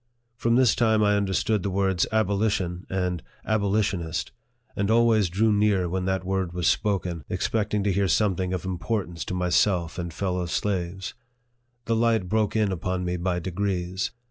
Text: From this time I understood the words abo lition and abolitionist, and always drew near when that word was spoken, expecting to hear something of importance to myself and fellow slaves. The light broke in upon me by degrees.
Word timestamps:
From 0.35 0.55
this 0.55 0.73
time 0.73 1.03
I 1.03 1.15
understood 1.15 1.61
the 1.61 1.69
words 1.69 2.07
abo 2.11 2.35
lition 2.35 2.89
and 2.89 3.21
abolitionist, 3.45 4.31
and 4.75 4.89
always 4.89 5.29
drew 5.29 5.53
near 5.53 5.87
when 5.87 6.05
that 6.05 6.23
word 6.25 6.53
was 6.53 6.65
spoken, 6.67 7.23
expecting 7.29 7.83
to 7.83 7.91
hear 7.93 8.07
something 8.07 8.51
of 8.51 8.65
importance 8.65 9.23
to 9.25 9.35
myself 9.35 9.99
and 9.99 10.11
fellow 10.11 10.47
slaves. 10.47 11.13
The 11.85 11.95
light 11.95 12.27
broke 12.27 12.55
in 12.55 12.71
upon 12.71 13.05
me 13.05 13.15
by 13.15 13.37
degrees. 13.37 14.09